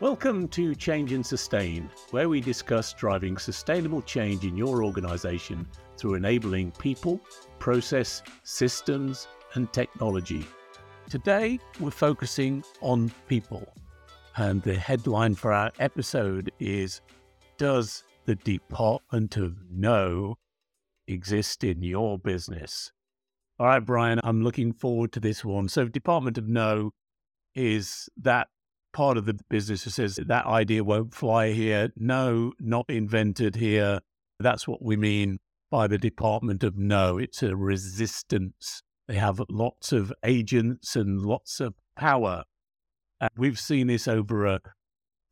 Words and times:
Welcome 0.00 0.46
to 0.50 0.76
Change 0.76 1.10
and 1.10 1.26
Sustain, 1.26 1.90
where 2.12 2.28
we 2.28 2.40
discuss 2.40 2.92
driving 2.92 3.36
sustainable 3.36 4.00
change 4.00 4.44
in 4.44 4.56
your 4.56 4.84
organization 4.84 5.66
through 5.96 6.14
enabling 6.14 6.70
people, 6.70 7.20
process, 7.58 8.22
systems, 8.44 9.26
and 9.54 9.72
technology. 9.72 10.46
Today, 11.10 11.58
we're 11.80 11.90
focusing 11.90 12.62
on 12.80 13.10
people. 13.26 13.66
And 14.36 14.62
the 14.62 14.76
headline 14.76 15.34
for 15.34 15.52
our 15.52 15.72
episode 15.80 16.52
is 16.60 17.00
Does 17.56 18.04
the 18.24 18.36
Department 18.36 19.36
of 19.36 19.56
No 19.68 20.38
exist 21.08 21.64
in 21.64 21.82
your 21.82 22.20
business? 22.20 22.92
All 23.58 23.66
right, 23.66 23.84
Brian, 23.84 24.20
I'm 24.22 24.44
looking 24.44 24.72
forward 24.72 25.10
to 25.14 25.18
this 25.18 25.44
one. 25.44 25.68
So, 25.68 25.88
Department 25.88 26.38
of 26.38 26.46
No 26.46 26.92
is 27.56 28.08
that 28.18 28.46
part 28.98 29.16
of 29.16 29.26
the 29.26 29.38
business 29.48 29.84
that 29.84 29.92
says 29.92 30.18
that 30.26 30.44
idea 30.46 30.82
won't 30.82 31.14
fly 31.14 31.52
here. 31.52 31.88
No, 31.96 32.52
not 32.58 32.84
invented 32.88 33.54
here. 33.54 34.00
That's 34.40 34.66
what 34.66 34.82
we 34.82 34.96
mean 34.96 35.38
by 35.70 35.86
the 35.86 35.98
Department 35.98 36.64
of 36.64 36.76
No. 36.76 37.16
It's 37.16 37.40
a 37.44 37.54
resistance. 37.54 38.82
They 39.06 39.14
have 39.14 39.40
lots 39.48 39.92
of 39.92 40.12
agents 40.24 40.96
and 40.96 41.20
lots 41.22 41.60
of 41.60 41.74
power. 41.96 42.42
And 43.20 43.30
we've 43.36 43.60
seen 43.60 43.86
this 43.86 44.08
over 44.08 44.46
a 44.46 44.58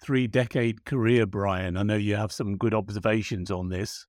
three 0.01 0.29
decade 0.29 0.85
career, 0.85 1.27
Brian. 1.27 1.77
I 1.77 1.83
know 1.83 1.97
you 1.97 2.15
have 2.15 2.31
some 2.31 2.57
good 2.57 2.73
observations 2.73 3.51
on 3.51 3.71
this. 3.71 4.07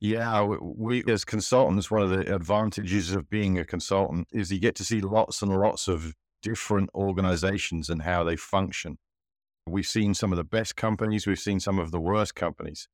Yeah, 0.00 0.42
we 0.42 1.04
as 1.06 1.24
consultants, 1.24 1.92
one 1.92 2.02
of 2.02 2.10
the 2.10 2.34
advantages 2.34 3.12
of 3.12 3.30
being 3.30 3.56
a 3.56 3.64
consultant 3.64 4.26
is 4.32 4.50
you 4.50 4.58
get 4.58 4.74
to 4.74 4.84
see 4.84 5.00
lots 5.00 5.42
and 5.42 5.56
lots 5.56 5.86
of 5.86 6.12
different 6.42 6.90
organizations 6.94 7.88
and 7.88 8.02
how 8.02 8.24
they 8.24 8.36
function. 8.36 8.98
We've 9.66 9.86
seen 9.86 10.14
some 10.14 10.32
of 10.32 10.36
the 10.36 10.44
best 10.44 10.76
companies, 10.76 11.26
we've 11.26 11.38
seen 11.38 11.60
some 11.60 11.78
of 11.78 11.90
the 11.90 12.00
worst 12.00 12.34
companies. 12.34 12.88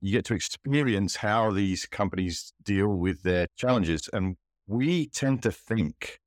You 0.00 0.12
get 0.12 0.24
to 0.26 0.34
experience 0.34 1.16
how 1.16 1.50
these 1.50 1.86
companies 1.86 2.52
deal 2.62 2.88
with 2.88 3.22
their 3.22 3.48
challenges. 3.56 4.08
And 4.12 4.36
we 4.66 5.08
tend 5.08 5.42
to 5.42 5.50
think 5.50 6.20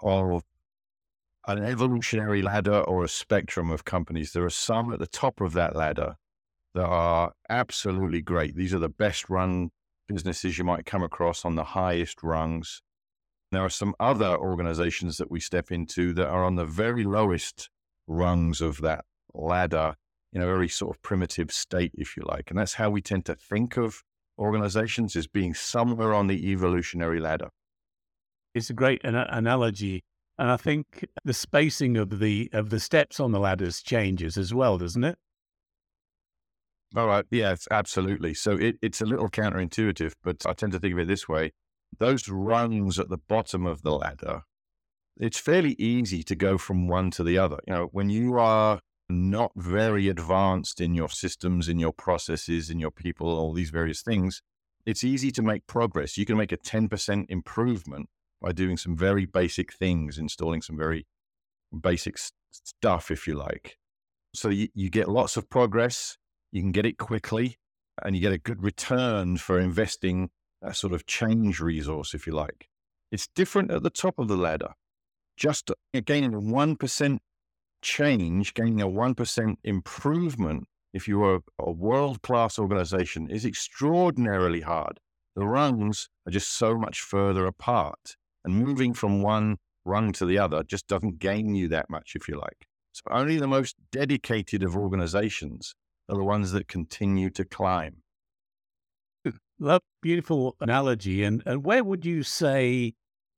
of 0.00 0.42
an 1.46 1.62
evolutionary 1.62 2.42
ladder 2.42 2.80
or 2.80 3.04
a 3.04 3.08
spectrum 3.08 3.70
of 3.70 3.84
companies. 3.84 4.32
There 4.32 4.44
are 4.44 4.50
some 4.50 4.92
at 4.92 4.98
the 4.98 5.06
top 5.06 5.40
of 5.40 5.52
that 5.52 5.76
ladder 5.76 6.16
that 6.74 6.86
are 6.86 7.32
absolutely 7.48 8.22
great. 8.22 8.56
These 8.56 8.74
are 8.74 8.78
the 8.78 8.88
best 8.88 9.30
run 9.30 9.70
businesses 10.08 10.58
you 10.58 10.64
might 10.64 10.86
come 10.86 11.02
across 11.02 11.44
on 11.44 11.54
the 11.54 11.64
highest 11.64 12.22
rungs. 12.22 12.82
There 13.54 13.64
are 13.64 13.70
some 13.70 13.94
other 14.00 14.36
organizations 14.36 15.16
that 15.18 15.30
we 15.30 15.40
step 15.40 15.70
into 15.70 16.12
that 16.14 16.28
are 16.28 16.44
on 16.44 16.56
the 16.56 16.64
very 16.64 17.04
lowest 17.04 17.70
rungs 18.06 18.60
of 18.60 18.80
that 18.82 19.04
ladder 19.32 19.94
in 20.32 20.42
a 20.42 20.46
very 20.46 20.68
sort 20.68 20.96
of 20.96 21.02
primitive 21.02 21.52
state, 21.52 21.92
if 21.94 22.16
you 22.16 22.24
like. 22.26 22.50
And 22.50 22.58
that's 22.58 22.74
how 22.74 22.90
we 22.90 23.00
tend 23.00 23.24
to 23.26 23.34
think 23.34 23.76
of 23.76 24.02
organizations 24.38 25.14
as 25.16 25.26
being 25.26 25.54
somewhere 25.54 26.12
on 26.12 26.26
the 26.26 26.50
evolutionary 26.50 27.20
ladder. 27.20 27.48
It's 28.54 28.70
a 28.70 28.74
great 28.74 29.00
an- 29.04 29.14
analogy. 29.14 30.02
And 30.36 30.50
I 30.50 30.56
think 30.56 31.06
the 31.24 31.32
spacing 31.32 31.96
of 31.96 32.18
the 32.18 32.50
of 32.52 32.70
the 32.70 32.80
steps 32.80 33.20
on 33.20 33.30
the 33.30 33.38
ladders 33.38 33.80
changes 33.80 34.36
as 34.36 34.52
well, 34.52 34.78
doesn't 34.78 35.04
it? 35.04 35.16
All 36.96 37.06
right. 37.06 37.24
Yes, 37.30 37.66
absolutely. 37.70 38.34
So 38.34 38.52
it, 38.52 38.76
it's 38.82 39.00
a 39.00 39.06
little 39.06 39.28
counterintuitive, 39.28 40.12
but 40.22 40.44
I 40.46 40.52
tend 40.52 40.72
to 40.72 40.78
think 40.78 40.92
of 40.92 40.98
it 41.00 41.08
this 41.08 41.28
way. 41.28 41.52
Those 41.98 42.28
rungs 42.28 42.98
at 42.98 43.08
the 43.08 43.18
bottom 43.18 43.66
of 43.66 43.82
the 43.82 43.92
ladder, 43.92 44.42
it's 45.16 45.38
fairly 45.38 45.72
easy 45.78 46.22
to 46.24 46.34
go 46.34 46.58
from 46.58 46.88
one 46.88 47.10
to 47.12 47.24
the 47.24 47.38
other. 47.38 47.58
You 47.66 47.74
know, 47.74 47.88
when 47.92 48.10
you 48.10 48.38
are 48.38 48.80
not 49.08 49.52
very 49.56 50.08
advanced 50.08 50.80
in 50.80 50.94
your 50.94 51.08
systems, 51.08 51.68
in 51.68 51.78
your 51.78 51.92
processes, 51.92 52.70
in 52.70 52.78
your 52.78 52.90
people, 52.90 53.28
all 53.28 53.52
these 53.52 53.70
various 53.70 54.02
things, 54.02 54.40
it's 54.86 55.04
easy 55.04 55.30
to 55.32 55.42
make 55.42 55.66
progress. 55.66 56.16
You 56.16 56.26
can 56.26 56.36
make 56.36 56.52
a 56.52 56.56
10% 56.56 57.26
improvement 57.28 58.08
by 58.42 58.52
doing 58.52 58.76
some 58.76 58.96
very 58.96 59.24
basic 59.24 59.72
things, 59.72 60.18
installing 60.18 60.62
some 60.62 60.76
very 60.76 61.06
basic 61.78 62.16
stuff, 62.50 63.10
if 63.10 63.26
you 63.26 63.34
like. 63.34 63.76
So 64.34 64.48
you, 64.48 64.68
you 64.74 64.90
get 64.90 65.08
lots 65.08 65.36
of 65.36 65.48
progress 65.48 66.18
you 66.54 66.62
can 66.62 66.70
get 66.70 66.86
it 66.86 66.98
quickly 66.98 67.58
and 68.02 68.14
you 68.14 68.22
get 68.22 68.32
a 68.32 68.38
good 68.38 68.62
return 68.62 69.36
for 69.36 69.58
investing 69.58 70.30
a 70.64 70.74
sort 70.74 70.92
of 70.92 71.06
change 71.06 71.60
resource, 71.60 72.14
if 72.14 72.26
you 72.26 72.32
like. 72.32 72.68
It's 73.12 73.28
different 73.34 73.70
at 73.70 73.82
the 73.82 73.90
top 73.90 74.18
of 74.18 74.28
the 74.28 74.36
ladder. 74.36 74.72
Just 75.36 75.70
uh, 75.70 76.00
gaining 76.04 76.34
a 76.34 76.40
1% 76.40 77.18
change, 77.82 78.54
gaining 78.54 78.80
a 78.80 78.88
1% 78.88 79.54
improvement, 79.62 80.64
if 80.92 81.06
you 81.06 81.22
are 81.22 81.40
a 81.58 81.70
world 81.70 82.22
class 82.22 82.58
organization, 82.58 83.28
is 83.28 83.44
extraordinarily 83.44 84.62
hard. 84.62 84.98
The 85.36 85.44
rungs 85.44 86.08
are 86.26 86.30
just 86.30 86.52
so 86.52 86.76
much 86.78 87.00
further 87.00 87.46
apart. 87.46 88.16
And 88.44 88.54
moving 88.56 88.94
from 88.94 89.22
one 89.22 89.56
rung 89.84 90.12
to 90.12 90.26
the 90.26 90.38
other 90.38 90.62
just 90.62 90.86
doesn't 90.86 91.18
gain 91.18 91.54
you 91.54 91.68
that 91.68 91.90
much, 91.90 92.12
if 92.14 92.28
you 92.28 92.38
like. 92.38 92.66
So 92.92 93.02
only 93.10 93.38
the 93.38 93.48
most 93.48 93.76
dedicated 93.90 94.62
of 94.62 94.76
organizations 94.76 95.74
are 96.08 96.16
the 96.16 96.24
ones 96.24 96.52
that 96.52 96.68
continue 96.68 97.30
to 97.30 97.44
climb. 97.44 98.03
That 99.64 99.82
beautiful 100.02 100.56
analogy. 100.60 101.24
And, 101.24 101.42
and 101.46 101.64
where 101.64 101.82
would 101.82 102.04
you 102.04 102.22
say 102.22 102.92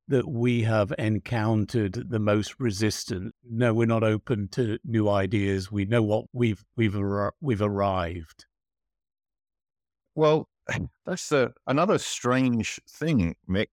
that 0.09 0.28
we 0.28 0.62
have 0.62 0.92
encountered 0.98 2.10
the 2.10 2.19
most 2.19 2.59
resistance? 2.59 3.32
No, 3.48 3.72
we're 3.72 3.87
not 3.87 4.03
open 4.03 4.48
to 4.48 4.78
new 4.84 5.09
ideas. 5.09 5.70
We 5.70 5.84
know 5.84 6.03
what 6.03 6.25
we've 6.32 6.65
we've 6.76 6.97
we've 7.41 7.62
arrived. 7.62 8.44
Well, 10.16 10.48
that's 11.06 11.31
a, 11.31 11.53
another 11.65 11.98
strange 11.98 12.81
thing, 12.91 13.36
Mick. 13.48 13.69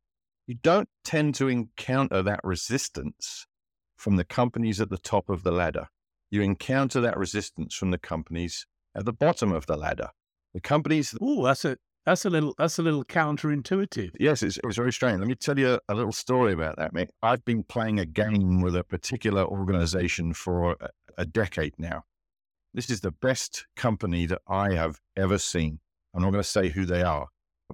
You 0.46 0.54
don't 0.62 0.90
tend 1.04 1.34
to 1.36 1.48
encounter 1.48 2.22
that 2.22 2.42
resistance 2.44 3.48
from 3.96 4.18
the 4.18 4.26
companies 4.26 4.80
at 4.80 4.92
the 4.92 5.00
top 5.00 5.28
of 5.28 5.42
the 5.42 5.52
ladder. 5.52 5.88
You 6.30 6.44
encounter 6.44 7.02
that 7.02 7.18
resistance 7.18 7.74
from 7.74 7.90
the 7.90 7.98
companies 7.98 8.68
at 8.96 9.06
the 9.06 9.14
bottom 9.14 9.52
of 9.52 9.66
the 9.66 9.76
ladder. 9.76 10.10
The 10.54 10.62
companies. 10.62 11.16
Oh, 11.20 11.46
that's 11.46 11.66
a 11.66 11.78
that's 12.06 12.26
a 12.26 12.30
little 12.30 12.54
that's 12.58 12.80
a 12.80 12.82
little 12.82 13.04
counterintuitive. 13.06 14.12
Yes, 14.20 14.44
it's, 14.44 14.58
it 14.58 14.66
was 14.66 14.76
very 14.76 14.92
strange. 14.92 15.20
Let 15.20 15.28
me 15.28 15.36
tell 15.36 15.58
you 15.58 15.80
a, 15.88 15.96
little 15.96 16.12
story 16.12 16.54
about 16.54 16.78
that, 16.78 16.94
mate. 16.94 17.10
I've 17.22 17.46
been 17.46 17.64
playing 17.64 18.00
a 18.00 18.06
game 18.06 18.62
with 18.62 18.76
a 18.76 18.84
particular 18.84 19.44
organization 19.46 20.34
for 20.34 20.72
a, 20.72 20.90
a 21.18 21.26
decade 21.26 21.74
now. 21.78 22.04
This 22.74 22.90
is 22.90 23.02
the 23.02 23.12
best 23.12 23.66
company 23.76 24.26
that 24.26 24.42
I 24.48 24.74
have 24.74 25.00
ever 25.16 25.38
seen. 25.38 25.80
I'm 26.14 26.22
not 26.22 26.32
going 26.32 26.44
to 26.44 26.50
say 26.50 26.70
who 26.70 26.86
they 26.86 27.04
are, 27.04 27.28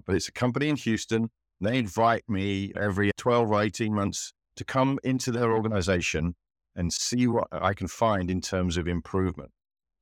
but 0.05 0.15
it's 0.15 0.27
a 0.27 0.33
company 0.33 0.69
in 0.69 0.75
Houston. 0.75 1.29
They 1.61 1.77
invite 1.77 2.23
me 2.27 2.71
every 2.75 3.11
12 3.17 3.51
or 3.51 3.61
18 3.61 3.93
months 3.93 4.33
to 4.57 4.63
come 4.63 4.99
into 5.03 5.31
their 5.31 5.51
organization 5.51 6.35
and 6.75 6.93
see 6.93 7.27
what 7.27 7.47
I 7.51 7.73
can 7.73 7.87
find 7.87 8.29
in 8.29 8.41
terms 8.41 8.77
of 8.77 8.87
improvement. 8.87 9.51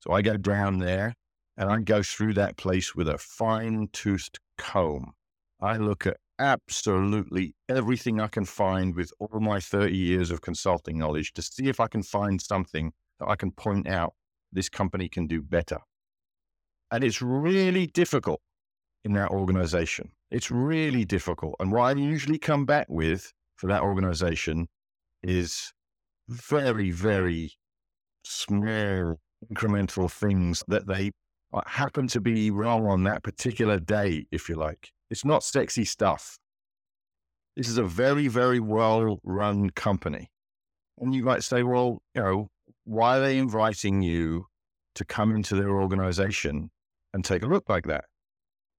So 0.01 0.13
I 0.13 0.21
go 0.21 0.37
down 0.37 0.79
there 0.79 1.13
and 1.57 1.69
I 1.69 1.79
go 1.79 2.03
through 2.03 2.35
that 2.35 2.57
place 2.57 2.95
with 2.95 3.09
a 3.09 3.17
fine 3.17 3.89
toothed 3.91 4.39
comb. 4.57 5.13
I 5.59 5.77
look 5.77 6.05
at 6.05 6.17
absolutely 6.39 7.55
everything 7.67 8.21
I 8.21 8.27
can 8.27 8.45
find 8.45 8.95
with 8.95 9.11
all 9.19 9.39
my 9.39 9.59
30 9.59 9.95
years 9.95 10.29
of 10.29 10.41
consulting 10.41 10.99
knowledge 10.99 11.33
to 11.33 11.41
see 11.41 11.67
if 11.67 11.79
I 11.79 11.87
can 11.87 12.03
find 12.03 12.39
something 12.39 12.93
that 13.19 13.27
I 13.27 13.35
can 13.35 13.51
point 13.51 13.87
out 13.87 14.13
this 14.51 14.69
company 14.69 15.09
can 15.09 15.25
do 15.25 15.41
better. 15.41 15.79
And 16.91 17.03
it's 17.03 17.21
really 17.21 17.87
difficult 17.87 18.39
in 19.03 19.13
that 19.13 19.31
organization. 19.31 20.11
It's 20.29 20.51
really 20.51 21.05
difficult. 21.05 21.55
And 21.59 21.71
what 21.71 21.83
I 21.83 21.99
usually 21.99 22.37
come 22.37 22.65
back 22.65 22.87
with 22.87 23.33
for 23.55 23.67
that 23.67 23.81
organization 23.81 24.67
is 25.23 25.73
very, 26.29 26.91
very 26.91 27.53
small 28.23 29.19
incremental 29.51 30.11
things 30.11 30.63
that 30.67 30.87
they 30.87 31.11
uh, 31.53 31.61
happen 31.65 32.07
to 32.07 32.21
be 32.21 32.51
wrong 32.51 32.87
on 32.87 33.03
that 33.03 33.23
particular 33.23 33.79
day, 33.79 34.25
if 34.31 34.49
you 34.49 34.55
like. 34.55 34.91
It's 35.09 35.25
not 35.25 35.43
sexy 35.43 35.85
stuff. 35.85 36.37
This 37.55 37.69
is 37.69 37.77
a 37.77 37.83
very, 37.83 38.27
very 38.27 38.59
well 38.59 39.19
run 39.23 39.69
company. 39.71 40.29
And 40.99 41.13
you 41.13 41.23
might 41.23 41.43
say, 41.43 41.63
well, 41.63 42.01
you 42.13 42.21
know, 42.21 42.49
why 42.83 43.17
are 43.17 43.21
they 43.21 43.37
inviting 43.37 44.01
you 44.01 44.45
to 44.95 45.05
come 45.05 45.35
into 45.35 45.55
their 45.55 45.69
organization 45.69 46.69
and 47.13 47.23
take 47.23 47.43
a 47.43 47.47
look 47.47 47.69
like 47.69 47.85
that? 47.87 48.05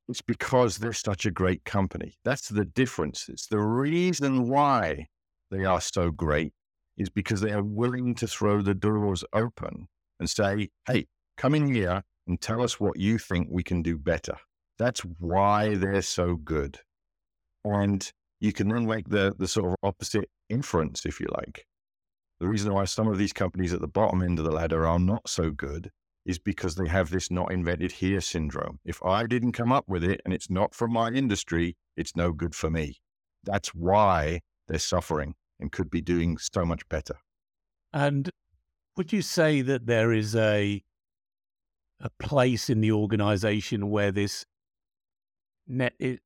It's 0.09 0.23
because 0.23 0.79
they're 0.79 0.93
such 0.93 1.27
a 1.27 1.31
great 1.31 1.65
company. 1.65 2.15
That's 2.25 2.49
the 2.49 2.65
difference. 2.65 3.27
It's 3.29 3.47
the 3.47 3.61
reason 3.61 4.49
why 4.49 5.07
they 5.51 5.65
are 5.65 5.81
so 5.81 6.11
great 6.11 6.53
is 6.97 7.11
because 7.11 7.41
they 7.41 7.53
are 7.53 7.63
willing 7.63 8.15
to 8.17 8.27
throw 8.27 8.63
the 8.63 8.75
doors 8.75 9.25
open 9.33 9.89
and 10.19 10.29
say, 10.29 10.69
hey, 10.87 11.07
come 11.37 11.55
in 11.55 11.73
here 11.73 12.03
and 12.29 12.41
tell 12.41 12.63
us 12.63 12.79
what 12.79 12.99
you 12.99 13.19
think 13.19 13.49
we 13.51 13.63
can 13.63 13.83
do 13.83 13.99
better. 13.99 14.37
That's 14.79 15.01
why 15.01 15.75
they're 15.75 16.03
so 16.03 16.37
good. 16.37 16.79
And 17.65 18.11
you 18.41 18.53
can 18.53 18.69
then 18.69 18.87
make 18.87 19.09
the, 19.09 19.35
the 19.37 19.49
sort 19.49 19.71
of 19.71 19.75
opposite 19.83 20.31
inference, 20.49 21.05
if 21.05 21.19
you 21.19 21.27
like. 21.33 21.67
The 22.39 22.47
reason 22.47 22.73
why 22.73 22.85
some 22.85 23.09
of 23.09 23.19
these 23.19 23.33
companies 23.33 23.73
at 23.73 23.81
the 23.81 23.89
bottom 23.89 24.23
end 24.23 24.39
of 24.39 24.45
the 24.45 24.53
ladder 24.53 24.87
are 24.87 25.01
not 25.01 25.29
so 25.29 25.51
good 25.51 25.91
is 26.25 26.39
because 26.39 26.77
they 26.77 26.87
have 26.87 27.11
this 27.11 27.31
not 27.31 27.51
invented 27.51 27.91
here 27.91 28.21
syndrome. 28.21 28.79
If 28.85 29.03
I 29.03 29.27
didn't 29.27 29.53
come 29.53 29.73
up 29.73 29.89
with 29.89 30.05
it 30.05 30.21
and 30.25 30.33
it's 30.33 30.51
not 30.51 30.75
from 30.75 30.93
my 30.93 31.09
industry, 31.09 31.77
it's 31.97 32.15
no 32.15 32.33
good 32.33 32.55
for 32.55 32.71
me. 32.71 32.99
That's 33.45 33.75
why 33.75 34.41
they're 34.69 34.79
suffering 34.79 35.35
and 35.59 35.73
could 35.73 35.91
be 35.91 36.03
doing 36.03 36.39
so 36.39 36.65
much 36.65 36.89
better. 36.89 37.17
And 37.93 38.31
would 38.97 39.13
you 39.13 39.23
say 39.23 39.63
that 39.63 39.87
there 39.87 40.13
is 40.13 40.37
a 40.37 40.83
a 42.01 42.11
place 42.19 42.71
in 42.71 42.81
the 42.81 42.93
organization 42.93 43.91
where 43.91 44.13
this 44.13 44.45
net 45.67 45.95
it 45.99 46.21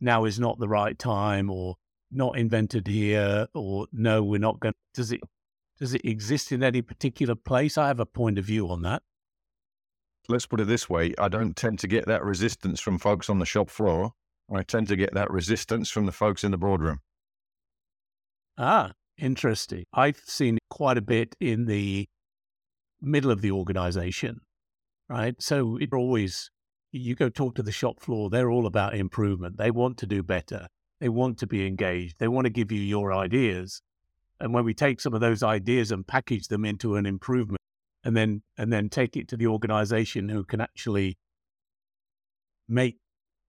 now 0.00 0.24
is 0.24 0.38
not 0.38 0.58
the 0.58 0.68
right 0.68 0.98
time 0.98 1.50
or 1.50 1.76
not 2.10 2.38
invented 2.38 2.86
here 2.86 3.46
or 3.54 3.86
no 3.92 4.22
we're 4.22 4.38
not 4.38 4.60
going 4.60 4.74
does 4.94 5.12
it 5.12 5.20
does 5.78 5.94
it 5.94 6.04
exist 6.04 6.52
in 6.52 6.62
any 6.62 6.80
particular 6.80 7.34
place 7.34 7.76
i 7.76 7.86
have 7.86 8.00
a 8.00 8.06
point 8.06 8.38
of 8.38 8.44
view 8.44 8.68
on 8.68 8.82
that 8.82 9.02
let's 10.28 10.46
put 10.46 10.60
it 10.60 10.66
this 10.66 10.88
way 10.88 11.14
I 11.18 11.28
don't 11.28 11.56
tend 11.56 11.78
to 11.80 11.88
get 11.88 12.06
that 12.06 12.24
resistance 12.24 12.80
from 12.80 12.98
folks 12.98 13.28
on 13.28 13.38
the 13.38 13.46
shop 13.46 13.70
floor. 13.70 14.12
I 14.52 14.62
tend 14.62 14.88
to 14.88 14.96
get 14.96 15.14
that 15.14 15.30
resistance 15.30 15.90
from 15.90 16.06
the 16.06 16.12
folks 16.12 16.44
in 16.44 16.50
the 16.50 16.58
boardroom. 16.58 17.00
Ah, 18.58 18.92
interesting. 19.16 19.84
I've 19.94 20.20
seen 20.26 20.58
quite 20.68 20.98
a 20.98 21.02
bit 21.02 21.34
in 21.40 21.64
the 21.66 22.06
middle 23.00 23.30
of 23.30 23.40
the 23.40 23.50
organization, 23.50 24.40
right? 25.08 25.34
So 25.40 25.76
it 25.78 25.92
always, 25.92 26.50
you 26.90 27.14
go 27.14 27.28
talk 27.28 27.54
to 27.56 27.62
the 27.62 27.72
shop 27.72 28.00
floor, 28.00 28.30
they're 28.30 28.50
all 28.50 28.66
about 28.66 28.94
improvement. 28.94 29.56
They 29.58 29.70
want 29.70 29.98
to 29.98 30.06
do 30.06 30.22
better. 30.22 30.68
They 31.00 31.08
want 31.08 31.38
to 31.38 31.46
be 31.46 31.66
engaged. 31.66 32.16
They 32.18 32.28
want 32.28 32.44
to 32.46 32.50
give 32.50 32.70
you 32.70 32.80
your 32.80 33.12
ideas. 33.12 33.82
And 34.40 34.52
when 34.52 34.64
we 34.64 34.74
take 34.74 35.00
some 35.00 35.14
of 35.14 35.20
those 35.20 35.42
ideas 35.42 35.90
and 35.92 36.06
package 36.06 36.48
them 36.48 36.64
into 36.64 36.96
an 36.96 37.06
improvement, 37.06 37.58
and 38.04 38.16
then 38.16 38.42
and 38.58 38.72
then 38.72 38.88
take 38.88 39.16
it 39.16 39.28
to 39.28 39.36
the 39.36 39.46
organization 39.46 40.28
who 40.28 40.44
can 40.44 40.60
actually 40.60 41.16
make 42.68 42.98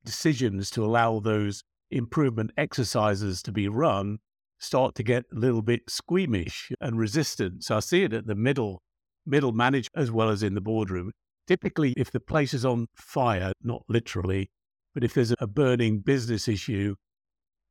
decisions 0.03 0.69
to 0.71 0.85
allow 0.85 1.19
those 1.19 1.63
improvement 1.89 2.51
exercises 2.57 3.41
to 3.43 3.51
be 3.51 3.67
run 3.67 4.19
start 4.59 4.95
to 4.95 5.03
get 5.03 5.25
a 5.31 5.35
little 5.35 5.61
bit 5.61 5.81
squeamish 5.89 6.71
and 6.79 6.97
resistant. 6.97 7.63
So 7.63 7.77
I 7.77 7.79
see 7.79 8.03
it 8.03 8.13
at 8.13 8.27
the 8.27 8.35
middle 8.35 8.81
middle 9.25 9.51
management 9.51 10.01
as 10.01 10.11
well 10.11 10.29
as 10.29 10.43
in 10.43 10.53
the 10.53 10.61
boardroom. 10.61 11.11
Typically, 11.47 11.93
if 11.97 12.11
the 12.11 12.19
place 12.19 12.53
is 12.53 12.65
on 12.65 12.87
fire, 12.95 13.51
not 13.61 13.83
literally, 13.89 14.49
but 14.93 15.03
if 15.03 15.13
there's 15.13 15.33
a 15.39 15.47
burning 15.47 15.99
business 15.99 16.47
issue, 16.47 16.95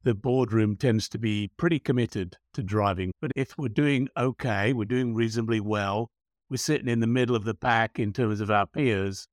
the 0.04 0.14
boardroom 0.14 0.76
tends 0.76 1.08
to 1.08 1.18
be 1.18 1.50
pretty 1.56 1.78
committed 1.78 2.36
to 2.54 2.62
driving. 2.62 3.12
But 3.20 3.30
if 3.36 3.56
we're 3.56 3.68
doing 3.68 4.08
okay, 4.16 4.72
we're 4.72 4.84
doing 4.84 5.14
reasonably 5.14 5.60
well, 5.60 6.10
we're 6.50 6.56
sitting 6.56 6.88
in 6.88 7.00
the 7.00 7.06
middle 7.06 7.36
of 7.36 7.44
the 7.44 7.54
pack 7.54 7.98
in 7.98 8.12
terms 8.12 8.40
of 8.40 8.50
our 8.50 8.66
peers, 8.66 9.26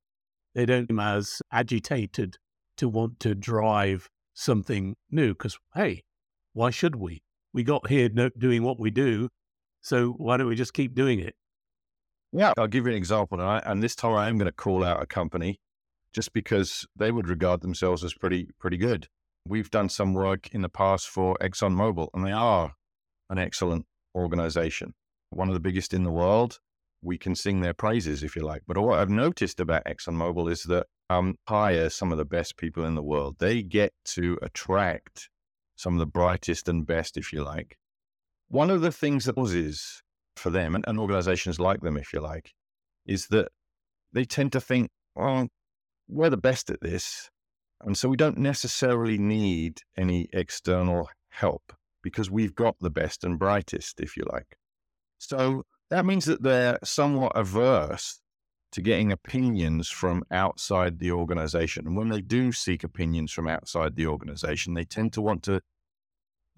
they 0.53 0.65
don't 0.65 0.88
seem 0.88 1.00
as 1.00 1.41
agitated 1.51 2.38
to 2.77 2.88
want 2.88 3.19
to 3.19 3.36
drive 3.36 4.09
something 4.33 4.95
new 5.12 5.30
because, 5.30 5.57
hey, 5.75 6.03
why 6.53 6.69
should 6.69 6.95
we? 6.95 7.21
We 7.51 7.63
got 7.63 7.89
here 7.89 8.09
doing 8.09 8.63
what 8.63 8.80
we 8.80 8.91
do. 8.91 9.30
So 9.81 10.12
why 10.12 10.38
don't 10.38 10.47
we 10.47 10.56
just 10.56 10.74
keep 10.74 10.94
doing 10.94 11.19
it? 11.19 11.36
Yeah, 12.31 12.53
I'll 12.57 12.67
give 12.67 12.85
you 12.85 12.91
an 12.91 12.97
example. 12.97 13.39
And, 13.39 13.49
I, 13.49 13.61
and 13.65 13.81
this 13.81 13.95
time 13.95 14.13
I 14.13 14.29
am 14.29 14.37
going 14.37 14.45
to 14.45 14.51
call 14.51 14.83
out 14.83 15.01
a 15.01 15.05
company 15.05 15.59
just 16.13 16.33
because 16.33 16.85
they 16.95 17.11
would 17.11 17.27
regard 17.27 17.61
themselves 17.61 18.03
as 18.03 18.13
pretty, 18.13 18.49
pretty 18.59 18.77
good. 18.77 19.07
We've 19.47 19.69
done 19.71 19.89
some 19.89 20.13
work 20.13 20.53
in 20.53 20.61
the 20.61 20.69
past 20.69 21.07
for 21.07 21.35
ExxonMobil, 21.41 22.09
and 22.13 22.25
they 22.25 22.31
are 22.31 22.73
an 23.29 23.39
excellent 23.39 23.85
organization, 24.15 24.93
one 25.29 25.47
of 25.47 25.53
the 25.53 25.59
biggest 25.59 25.93
in 25.93 26.03
the 26.03 26.11
world 26.11 26.59
we 27.01 27.17
can 27.17 27.35
sing 27.35 27.61
their 27.61 27.73
praises, 27.73 28.23
if 28.23 28.35
you 28.35 28.43
like. 28.43 28.63
But 28.67 28.77
what 28.77 28.99
I've 28.99 29.09
noticed 29.09 29.59
about 29.59 29.85
ExxonMobil 29.85 30.51
is 30.51 30.63
that 30.63 30.87
um, 31.09 31.35
hire 31.47 31.89
some 31.89 32.11
of 32.11 32.17
the 32.17 32.25
best 32.25 32.57
people 32.57 32.85
in 32.85 32.95
the 32.95 33.03
world. 33.03 33.37
They 33.39 33.63
get 33.63 33.93
to 34.05 34.37
attract 34.41 35.29
some 35.75 35.93
of 35.93 35.99
the 35.99 36.05
brightest 36.05 36.67
and 36.67 36.85
best, 36.85 37.17
if 37.17 37.31
you 37.31 37.43
like. 37.43 37.77
One 38.49 38.69
of 38.69 38.81
the 38.81 38.91
things 38.91 39.25
that 39.25 39.35
causes 39.35 40.03
for 40.39 40.50
them 40.50 40.75
and, 40.75 40.83
and 40.88 41.00
organizations 41.00 41.59
like 41.59 41.81
them, 41.81 41.97
if 41.97 42.13
you 42.13 42.21
like, 42.21 42.53
is 43.06 43.27
that 43.27 43.50
they 44.13 44.25
tend 44.25 44.51
to 44.53 44.62
think, 44.62 44.89
well, 45.15 45.47
we're 46.07 46.30
the 46.30 46.38
best 46.38 46.69
at 46.69 46.81
this. 46.81 47.30
And 47.81 47.97
so 47.97 48.09
we 48.09 48.18
don't 48.18 48.38
necessarily 48.38 49.18
need 49.18 49.81
any 49.97 50.27
external 50.33 51.09
help 51.30 51.74
because 52.01 52.31
we've 52.31 52.56
got 52.56 52.75
the 52.80 52.89
best 52.89 53.24
and 53.24 53.38
brightest, 53.39 54.00
if 54.00 54.18
you 54.18 54.24
like. 54.31 54.57
So 55.18 55.63
that 55.89 56.06
means 56.06 56.25
that 56.25 56.44
they're 56.44 56.80
somewhat 56.83 57.33
averse 57.36 58.21
to 58.71 58.81
getting 58.81 59.12
opinions 59.12 59.89
from 59.89 60.24
outside 60.31 61.00
the 61.00 61.12
organization. 61.12 61.88
And 61.88 61.97
when 61.97 62.09
they 62.09 62.21
do 62.21 62.51
seek 62.51 62.83
opinions 62.83 63.31
from 63.31 63.47
outside 63.47 63.95
the 63.95 64.07
organization, 64.07 64.74
they 64.74 64.83
tend 64.83 65.13
to 65.13 65.21
want 65.21 65.44
to 65.44 65.62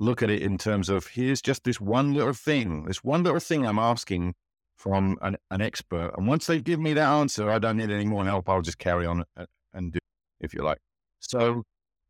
look 0.01 0.23
at 0.23 0.31
it 0.31 0.41
in 0.41 0.57
terms 0.57 0.89
of 0.89 1.05
here's 1.05 1.41
just 1.41 1.63
this 1.63 1.79
one 1.79 2.13
little 2.13 2.33
thing, 2.33 2.85
this 2.85 3.03
one 3.03 3.21
little 3.21 3.39
thing 3.39 3.67
I'm 3.67 3.77
asking 3.77 4.33
from 4.75 5.15
an, 5.21 5.37
an 5.51 5.61
expert. 5.61 6.11
And 6.17 6.27
once 6.27 6.47
they 6.47 6.59
give 6.59 6.79
me 6.79 6.93
that 6.93 7.07
answer, 7.07 7.51
I 7.51 7.59
don't 7.59 7.77
need 7.77 7.91
any 7.91 8.05
more 8.05 8.25
help. 8.25 8.49
I'll 8.49 8.63
just 8.63 8.79
carry 8.79 9.05
on 9.05 9.23
uh, 9.37 9.45
and 9.75 9.93
do, 9.93 9.99
if 10.39 10.55
you 10.55 10.63
like. 10.63 10.79
So 11.19 11.63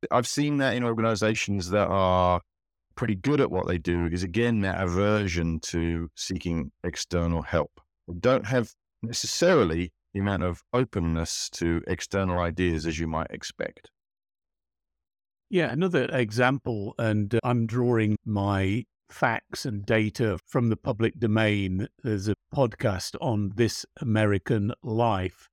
I've 0.09 0.27
seen 0.27 0.57
that 0.57 0.73
in 0.73 0.85
organizations 0.85 1.69
that 1.71 1.89
are 1.89 2.39
pretty 2.95 3.15
good 3.15 3.41
at 3.41 3.51
what 3.51 3.67
they 3.67 3.77
do 3.77 4.05
is 4.05 4.23
again 4.23 4.61
that 4.61 4.81
aversion 4.81 5.59
to 5.59 6.09
seeking 6.15 6.71
external 6.85 7.41
help. 7.41 7.71
Don't 8.21 8.45
have 8.45 8.71
necessarily 9.01 9.91
the 10.13 10.21
amount 10.21 10.43
of 10.43 10.61
openness 10.71 11.49
to 11.49 11.81
external 11.87 12.39
ideas 12.39 12.85
as 12.85 12.99
you 12.99 13.07
might 13.07 13.27
expect. 13.31 13.89
Yeah, 15.53 15.69
another 15.69 16.05
example, 16.05 16.95
and 16.97 17.35
uh, 17.35 17.39
I'm 17.43 17.67
drawing 17.67 18.15
my 18.23 18.85
facts 19.09 19.65
and 19.65 19.85
data 19.85 20.39
from 20.47 20.69
the 20.69 20.77
public 20.77 21.19
domain. 21.19 21.89
There's 22.01 22.29
a 22.29 22.35
podcast 22.55 23.17
on 23.19 23.51
This 23.55 23.85
American 23.99 24.71
Life 24.81 25.49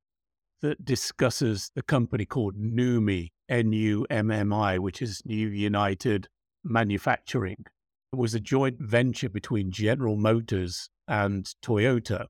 that 0.63 0.85
discusses 0.85 1.73
the 1.75 1.83
company 1.83 2.27
called 2.27 2.57
NUMMI, 2.57 3.31
N 3.49 3.73
U 3.73 4.07
M 4.09 4.31
M 4.31 4.53
I, 4.53 4.79
which 4.79 5.03
is 5.03 5.21
New 5.25 5.49
United 5.49 6.29
manufacturing. 6.63 7.65
It 8.13 8.17
was 8.17 8.37
a 8.37 8.41
joint 8.41 8.77
venture 8.79 9.29
between 9.29 9.73
General 9.73 10.17
Motors 10.17 10.91
and 11.09 11.45
Toyota. 11.61 12.27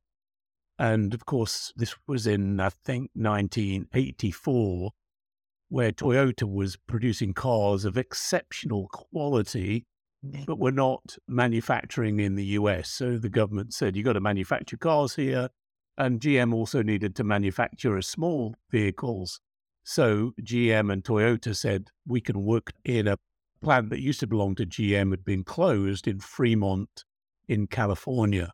And 0.78 1.12
of 1.12 1.26
course, 1.26 1.74
this 1.76 1.94
was 2.06 2.26
in, 2.26 2.60
I 2.60 2.70
think, 2.70 3.10
1984, 3.12 4.90
where 5.68 5.92
Toyota 5.92 6.50
was 6.50 6.76
producing 6.86 7.34
cars 7.34 7.84
of 7.84 7.96
exceptional 7.98 8.88
quality, 8.88 9.86
but 10.46 10.58
were 10.58 10.72
not 10.72 11.16
manufacturing 11.28 12.20
in 12.20 12.34
the 12.34 12.44
US. 12.44 12.90
So 12.90 13.18
the 13.18 13.28
government 13.28 13.74
said, 13.74 13.94
you've 13.94 14.06
got 14.06 14.14
to 14.14 14.20
manufacture 14.20 14.76
cars 14.76 15.14
here. 15.14 15.48
And 15.96 16.20
GM 16.20 16.54
also 16.54 16.82
needed 16.82 17.16
to 17.16 17.24
manufacture 17.24 18.00
small 18.02 18.54
vehicles. 18.70 19.40
So 19.84 20.32
GM 20.42 20.92
and 20.92 21.02
Toyota 21.02 21.56
said, 21.56 21.88
we 22.06 22.20
can 22.20 22.42
work 22.42 22.72
in 22.84 23.08
a 23.08 23.18
plant 23.60 23.90
that 23.90 24.00
used 24.00 24.20
to 24.20 24.26
belong 24.26 24.54
to 24.56 24.66
GM 24.66 25.10
had 25.10 25.24
been 25.24 25.44
closed 25.44 26.06
in 26.06 26.20
Fremont 26.20 27.04
in 27.48 27.66
California. 27.66 28.52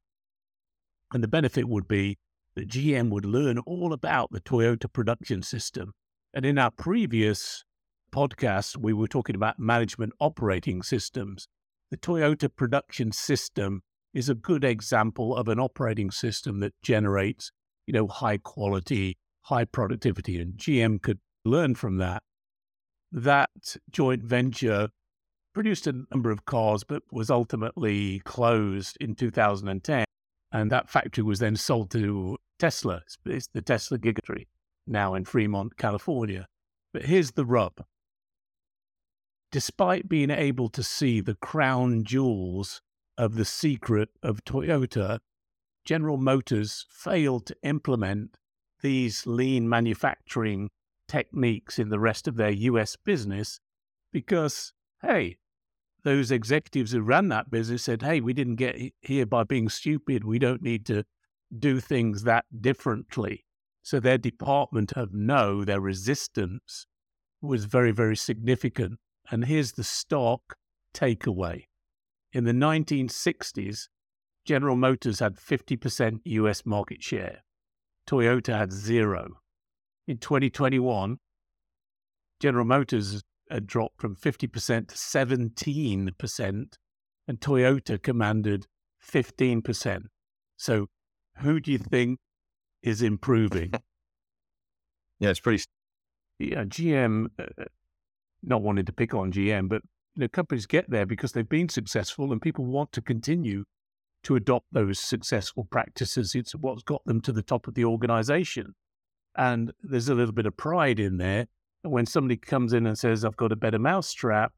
And 1.13 1.23
the 1.23 1.29
benefit 1.29 1.69
would 1.69 1.87
be 1.87 2.19
that 2.57 2.69
GM 2.69 3.11
would 3.11 3.25
learn 3.25 3.59
all 3.59 3.93
about 3.93 4.31
the 4.33 4.41
Toyota 4.41 4.91
production 4.93 5.43
system. 5.43 5.93
And 6.35 6.45
in 6.45 6.59
our 6.59 6.73
previous 6.73 7.65
podcast, 8.13 8.77
we 8.77 8.93
were 8.93 9.07
talking 9.07 9.37
about 9.37 9.61
management 9.61 10.15
operating 10.19 10.83
systems. 10.83 11.47
The 11.93 11.97
Toyota 11.97 12.51
production 12.55 13.13
system 13.13 13.83
is 14.13 14.29
a 14.29 14.35
good 14.35 14.65
example 14.65 15.37
of 15.37 15.47
an 15.47 15.61
operating 15.61 16.11
system 16.11 16.59
that 16.59 16.73
generates, 16.83 17.53
you 17.87 17.93
know, 17.93 18.09
high 18.09 18.39
quality, 18.39 19.17
high 19.43 19.65
productivity, 19.65 20.41
and 20.41 20.55
GM 20.55 21.01
could 21.01 21.21
learn 21.45 21.77
from 21.77 21.99
that 21.99 22.25
that 23.13 23.51
joint 23.93 24.25
venture 24.25 24.89
produced 25.55 25.87
a 25.87 26.05
number 26.11 26.33
of 26.33 26.47
cars, 26.47 26.83
but 26.83 27.01
was 27.13 27.31
ultimately 27.31 28.19
closed 28.25 28.97
in 29.01 29.15
2010. 29.15 30.05
And 30.51 30.71
that 30.73 30.91
factory 30.91 31.23
was 31.23 31.39
then 31.39 31.55
sold 31.55 31.93
to 31.93 32.37
Tesla. 32.59 33.03
It's 33.25 33.47
the 33.55 33.63
Tesla 33.63 33.99
Gigafactory 33.99 34.47
now 34.87 35.15
in 35.15 35.25
Fremont, 35.25 35.77
California. 35.77 36.47
But 36.93 37.05
here's 37.05 37.33
the 37.33 37.45
rub. 37.45 37.85
Despite 39.51 40.09
being 40.09 40.31
able 40.31 40.69
to 40.71 40.83
see 40.83 41.21
the 41.21 41.37
crown 41.37 42.05
jewels 42.05 42.83
of 43.17 43.37
the 43.37 43.45
secret 43.45 44.09
of 44.23 44.45
Toyota, 44.45 45.21
General 45.85 46.17
Motors 46.17 46.87
failed 46.91 47.47
to 47.47 47.57
implement 47.63 48.37
these 48.83 49.27
lean 49.27 49.69
manufacturing 49.69 50.71
techniques 51.09 51.79
in 51.79 51.89
the 51.91 51.99
rest 51.99 52.27
of 52.27 52.37
their 52.37 52.51
US 52.51 52.97
business 52.97 53.61
because, 54.13 54.73
hey, 55.03 55.37
those 56.03 56.31
executives 56.31 56.93
who 56.93 57.01
ran 57.01 57.29
that 57.29 57.51
business 57.51 57.83
said, 57.83 58.03
Hey, 58.03 58.21
we 58.21 58.33
didn't 58.33 58.57
get 58.57 58.77
here 59.01 59.27
by 59.27 59.45
being 59.45 59.69
stupid. 59.69 60.25
We 60.25 60.39
don't 60.39 60.63
need 60.63 60.87
to 60.87 61.05
do 61.57 61.81
things 61.81 62.25
that 62.25 62.45
differently. 62.61 63.45
So 63.85 64.01
their 64.01 64.17
department 64.17 64.93
of 64.93 65.13
no, 65.13 65.63
their 65.63 65.81
resistance 65.81 66.87
was 67.43 67.67
very, 67.67 67.93
very 67.93 68.17
significant. 68.17 68.99
And 69.31 69.45
here's 69.45 69.73
the 69.73 69.85
stock 69.85 70.57
takeaway. 70.95 71.65
In 72.33 72.45
the 72.45 72.53
1960s, 72.53 73.89
General 74.47 74.75
Motors 74.75 75.21
had 75.21 75.37
50% 75.37 76.21
US 76.25 76.65
market 76.65 77.03
share. 77.03 77.43
Toyota 78.09 78.57
had 78.57 78.73
zero. 78.73 79.29
In 80.09 80.17
2021, 80.17 81.19
General 82.41 82.65
Motors 82.65 83.23
had 83.51 83.67
dropped 83.67 84.01
from 84.01 84.17
50% 84.17 84.89
to 84.89 84.95
17%, 84.95 86.65
and 87.29 87.41
Toyota 87.41 88.03
commanded 88.03 88.67
15%. 89.07 90.05
So, 90.57 90.87
who 91.39 91.61
do 91.61 91.71
you 91.71 91.79
think 91.79 92.19
is 92.85 93.03
improving? 93.03 93.73
yeah, 95.19 95.31
it's 95.31 95.41
pretty. 95.41 95.65
Yeah, 96.39 96.65
GM, 96.65 97.27
uh, 97.39 97.45
uh, 97.59 97.65
not 98.43 98.63
wanting 98.63 98.85
to 98.85 98.93
pick 98.93 99.15
on 99.15 99.33
GM, 99.33 99.69
but 99.69 99.83
you 100.15 100.23
know, 100.23 100.29
companies 100.29 100.67
get 100.67 100.89
there 100.91 101.07
because 101.07 101.33
they've 101.33 101.49
been 101.49 101.69
successful 101.69 102.31
and 102.31 102.41
people 102.41 102.65
want 102.65 102.93
to 102.93 103.01
continue 103.01 103.65
to 104.25 104.37
adopt 104.37 104.67
those 104.73 105.01
successful 105.01 105.65
practices. 105.65 106.35
It's 106.35 106.55
what's 106.55 106.83
got 106.83 107.05
them 107.05 107.21
to 107.23 107.33
the 107.33 107.43
top 107.43 107.67
of 107.67 107.75
the 107.75 107.85
organization. 107.85 108.75
And 109.37 109.73
there's 109.83 110.09
a 110.09 110.15
little 110.15 110.35
bit 110.35 110.47
of 110.47 110.57
pride 110.57 111.01
in 111.01 111.19
there. 111.19 111.47
And 111.83 111.93
when 111.93 112.07
somebody 112.07 112.37
comes 112.37 112.73
in 112.73 112.87
and 112.87 112.99
says, 112.99 113.25
I've 113.25 113.37
got 113.37 113.53
a 113.53 113.57
better 113.57 113.79
mousetrap, 113.79 114.53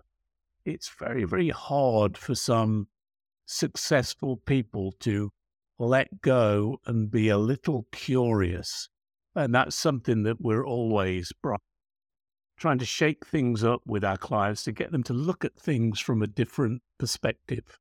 it's 0.64 0.90
very, 0.98 1.24
very 1.24 1.50
hard 1.50 2.16
for 2.16 2.34
some 2.34 2.88
successful 3.46 4.36
people 4.46 4.92
to 5.00 5.32
let 5.78 6.20
go 6.20 6.78
and 6.86 7.10
be 7.10 7.28
a 7.28 7.38
little 7.38 7.86
curious. 7.92 8.88
And 9.34 9.54
that's 9.54 9.76
something 9.76 10.22
that 10.22 10.40
we're 10.40 10.66
always 10.66 11.32
trying 12.56 12.78
to 12.78 12.86
shake 12.86 13.26
things 13.26 13.62
up 13.62 13.82
with 13.86 14.02
our 14.02 14.16
clients 14.16 14.64
to 14.64 14.72
get 14.72 14.90
them 14.90 15.02
to 15.02 15.12
look 15.12 15.44
at 15.44 15.58
things 15.58 16.00
from 16.00 16.22
a 16.22 16.26
different 16.26 16.82
perspective. 16.98 17.78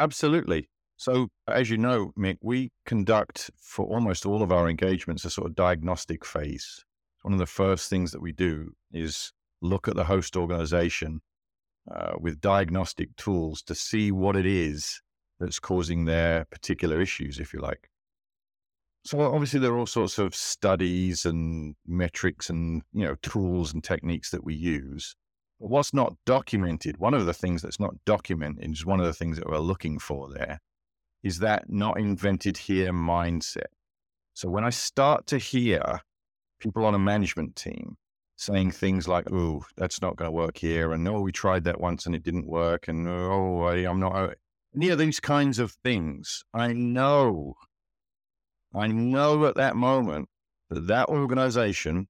Absolutely. 0.00 0.68
So, 0.96 1.28
as 1.46 1.70
you 1.70 1.76
know, 1.76 2.12
Mick, 2.18 2.38
we 2.42 2.72
conduct 2.86 3.50
for 3.60 3.84
almost 3.86 4.26
all 4.26 4.42
of 4.42 4.50
our 4.50 4.68
engagements 4.68 5.24
a 5.24 5.30
sort 5.30 5.46
of 5.46 5.54
diagnostic 5.54 6.24
phase. 6.24 6.84
One 7.22 7.32
of 7.32 7.38
the 7.38 7.46
first 7.46 7.90
things 7.90 8.12
that 8.12 8.22
we 8.22 8.32
do 8.32 8.72
is 8.92 9.32
look 9.60 9.88
at 9.88 9.94
the 9.94 10.04
host 10.04 10.36
organization 10.36 11.20
uh, 11.94 12.14
with 12.18 12.40
diagnostic 12.40 13.14
tools 13.16 13.62
to 13.62 13.74
see 13.74 14.10
what 14.10 14.36
it 14.36 14.46
is 14.46 15.00
that's 15.38 15.58
causing 15.58 16.04
their 16.04 16.44
particular 16.46 17.00
issues, 17.00 17.38
if 17.38 17.52
you 17.52 17.60
like. 17.60 17.90
So 19.04 19.20
obviously 19.20 19.60
there 19.60 19.72
are 19.72 19.78
all 19.78 19.86
sorts 19.86 20.18
of 20.18 20.34
studies 20.34 21.24
and 21.24 21.76
metrics 21.86 22.50
and 22.50 22.82
you 22.92 23.04
know 23.04 23.14
tools 23.22 23.72
and 23.72 23.82
techniques 23.82 24.30
that 24.30 24.44
we 24.44 24.54
use. 24.54 25.14
But 25.60 25.70
what's 25.70 25.94
not 25.94 26.14
documented, 26.26 26.98
one 26.98 27.14
of 27.14 27.24
the 27.24 27.32
things 27.32 27.62
that's 27.62 27.80
not 27.80 27.94
documented 28.04 28.68
is 28.70 28.84
one 28.84 28.98
of 28.98 29.06
the 29.06 29.12
things 29.12 29.38
that 29.38 29.48
we're 29.48 29.58
looking 29.58 29.98
for 29.98 30.28
there, 30.28 30.60
is 31.22 31.38
that 31.38 31.70
not 31.70 32.00
invented 32.00 32.56
here 32.56 32.92
mindset. 32.92 33.70
So 34.34 34.48
when 34.48 34.64
I 34.64 34.70
start 34.70 35.26
to 35.28 35.38
hear 35.38 36.00
people 36.58 36.84
on 36.84 36.94
a 36.94 36.98
management 36.98 37.56
team 37.56 37.96
saying 38.36 38.70
things 38.70 39.08
like, 39.08 39.30
oh, 39.32 39.64
that's 39.76 40.02
not 40.02 40.16
going 40.16 40.28
to 40.28 40.32
work 40.32 40.58
here, 40.58 40.92
and 40.92 41.02
no, 41.02 41.20
we 41.20 41.32
tried 41.32 41.64
that 41.64 41.80
once 41.80 42.06
and 42.06 42.14
it 42.14 42.22
didn't 42.22 42.46
work, 42.46 42.88
and 42.88 43.08
oh, 43.08 43.62
I, 43.62 43.88
am 43.88 43.98
not, 43.98 44.14
uh, 44.14 44.34
yeah, 44.82 44.94
these 44.94 45.20
kinds 45.20 45.58
of 45.58 45.72
things. 45.84 46.44
I 46.52 46.72
know, 46.72 47.54
I 48.74 48.88
know 48.88 49.46
at 49.46 49.56
that 49.56 49.76
moment 49.76 50.28
that 50.70 50.86
that 50.88 51.08
organization 51.08 52.08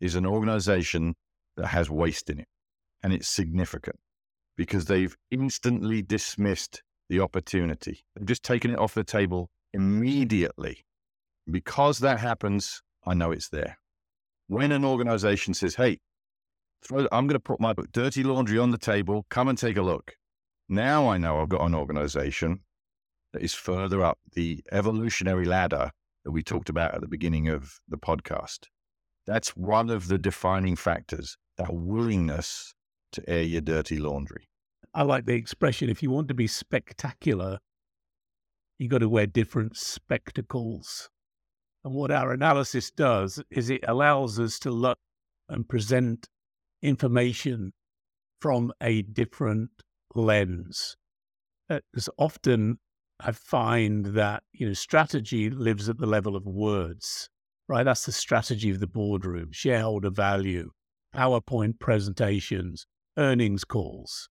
is 0.00 0.14
an 0.14 0.26
organization 0.26 1.14
that 1.56 1.68
has 1.68 1.90
waste 1.90 2.30
in 2.30 2.40
it 2.40 2.48
and 3.02 3.12
it's 3.12 3.28
significant 3.28 3.96
because 4.56 4.86
they've 4.86 5.16
instantly 5.30 6.02
dismissed 6.02 6.82
the 7.08 7.20
opportunity. 7.20 8.04
They've 8.14 8.26
just 8.26 8.42
taken 8.42 8.70
it 8.70 8.78
off 8.78 8.94
the 8.94 9.04
table 9.04 9.50
immediately. 9.72 10.84
Because 11.50 12.00
that 12.00 12.20
happens, 12.20 12.82
I 13.06 13.14
know 13.14 13.30
it's 13.30 13.48
there. 13.48 13.78
When 14.48 14.72
an 14.72 14.84
organization 14.84 15.54
says, 15.54 15.76
hey, 15.76 15.98
I'm 16.90 17.26
going 17.26 17.28
to 17.30 17.40
put 17.40 17.60
my 17.60 17.74
dirty 17.92 18.22
laundry 18.22 18.58
on 18.58 18.70
the 18.70 18.78
table, 18.78 19.26
come 19.30 19.48
and 19.48 19.56
take 19.56 19.76
a 19.76 19.82
look. 19.82 20.14
Now 20.68 21.08
I 21.08 21.16
know 21.16 21.40
I've 21.40 21.48
got 21.48 21.64
an 21.64 21.74
organization 21.74 22.60
that 23.32 23.42
is 23.42 23.54
further 23.54 24.02
up 24.02 24.18
the 24.34 24.62
evolutionary 24.70 25.46
ladder 25.46 25.92
that 26.24 26.30
we 26.30 26.42
talked 26.42 26.68
about 26.68 26.94
at 26.94 27.00
the 27.00 27.08
beginning 27.08 27.48
of 27.48 27.80
the 27.88 27.96
podcast. 27.96 28.66
That's 29.26 29.56
one 29.56 29.88
of 29.88 30.08
the 30.08 30.18
defining 30.18 30.76
factors, 30.76 31.38
that 31.56 31.72
willingness 31.72 32.74
to 33.12 33.28
air 33.28 33.42
your 33.42 33.62
dirty 33.62 33.98
laundry. 33.98 34.48
I 34.92 35.04
like 35.04 35.24
the 35.24 35.34
expression 35.34 35.88
if 35.88 36.02
you 36.02 36.10
want 36.10 36.28
to 36.28 36.34
be 36.34 36.46
spectacular, 36.46 37.60
you've 38.78 38.90
got 38.90 38.98
to 38.98 39.08
wear 39.08 39.26
different 39.26 39.76
spectacles. 39.76 41.08
And 41.82 41.94
what 41.94 42.10
our 42.10 42.32
analysis 42.32 42.90
does 42.90 43.42
is 43.50 43.70
it 43.70 43.84
allows 43.88 44.38
us 44.38 44.58
to 44.60 44.70
look 44.70 44.98
and 45.48 45.66
present 45.66 46.26
information 46.82 47.72
from 48.40 48.72
a 48.82 49.00
different 49.02 49.70
lens. 50.18 50.96
Because 51.68 52.08
uh, 52.08 52.12
often 52.18 52.78
I 53.20 53.32
find 53.32 54.06
that 54.06 54.42
you 54.52 54.66
know 54.66 54.74
strategy 54.74 55.50
lives 55.50 55.88
at 55.88 55.98
the 55.98 56.06
level 56.06 56.36
of 56.36 56.46
words, 56.46 57.28
right? 57.68 57.84
That's 57.84 58.06
the 58.06 58.12
strategy 58.12 58.70
of 58.70 58.80
the 58.80 58.86
boardroom, 58.86 59.50
shareholder 59.52 60.10
value, 60.10 60.70
PowerPoint 61.14 61.78
presentations, 61.78 62.86
earnings 63.16 63.64
calls. 63.64 64.28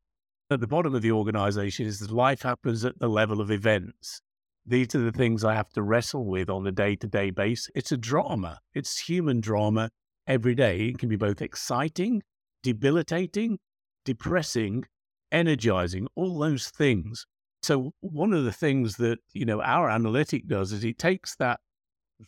At 0.49 0.61
the 0.61 0.67
bottom 0.67 0.95
of 0.95 1.01
the 1.01 1.11
organization 1.11 1.85
is 1.85 1.99
that 1.99 2.11
life 2.11 2.43
happens 2.43 2.85
at 2.85 2.97
the 2.99 3.09
level 3.09 3.41
of 3.41 3.51
events. 3.51 4.21
These 4.65 4.95
are 4.95 4.99
the 4.99 5.11
things 5.11 5.43
I 5.43 5.55
have 5.55 5.69
to 5.73 5.81
wrestle 5.81 6.25
with 6.25 6.49
on 6.49 6.65
a 6.65 6.71
day 6.71 6.95
to 6.97 7.07
day 7.07 7.29
basis. 7.29 7.69
It's 7.75 7.91
a 7.91 7.97
drama, 7.97 8.59
it's 8.73 8.99
human 8.99 9.41
drama 9.41 9.89
every 10.25 10.55
day. 10.55 10.87
It 10.87 10.99
can 10.99 11.09
be 11.09 11.17
both 11.17 11.41
exciting, 11.41 12.23
debilitating, 12.63 13.59
depressing, 14.05 14.85
energizing, 15.31 16.07
all 16.15 16.39
those 16.39 16.69
things. 16.69 17.25
So 17.61 17.93
one 18.01 18.33
of 18.33 18.45
the 18.45 18.51
things 18.51 18.97
that, 18.97 19.19
you 19.33 19.45
know, 19.45 19.61
our 19.61 19.89
analytic 19.89 20.47
does 20.47 20.71
is 20.71 20.83
it 20.83 20.99
takes 20.99 21.35
that 21.37 21.59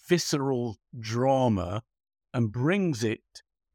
visceral 0.08 0.77
drama 1.00 1.82
and 2.34 2.51
brings 2.51 3.03
it 3.03 3.22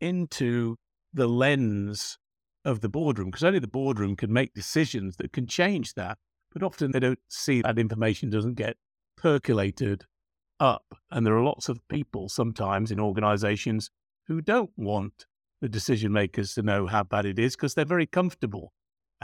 into 0.01 0.77
the 1.13 1.27
lens 1.27 2.19
of 2.65 2.81
the 2.81 2.89
boardroom 2.89 3.31
because 3.31 3.45
only 3.45 3.59
the 3.59 3.69
boardroom 3.69 4.17
can 4.17 4.33
make 4.33 4.55
decisions 4.55 5.17
that 5.17 5.33
can 5.33 5.47
change 5.47 5.95
that. 5.95 6.19
But 6.53 6.63
often 6.63 6.93
they 6.93 7.01
don't 7.01 7.19
see 7.29 7.63
that 7.63 7.79
information 7.79 8.31
doesn't 8.31 8.55
get 8.55 8.77
percolated 9.17 10.05
up. 10.61 10.85
And 11.11 11.27
there 11.27 11.37
are 11.37 11.43
lots 11.43 11.69
of 11.69 11.87
people 11.89 12.29
sometimes 12.29 12.91
in 12.91 13.01
organizations 13.01 13.91
who 14.27 14.41
don't 14.41 14.71
want 14.77 15.27
the 15.61 15.69
decision 15.69 16.13
makers 16.13 16.55
to 16.55 16.63
know 16.63 16.87
how 16.87 17.03
bad 17.03 17.27
it 17.27 17.39
is 17.39 17.57
because 17.57 17.75
they're 17.75 17.85
very 17.85 18.07
comfortable 18.07 18.73